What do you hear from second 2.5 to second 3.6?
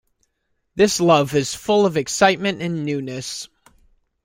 and newness.